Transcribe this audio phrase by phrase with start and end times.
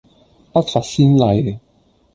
[0.51, 1.59] 不乏先例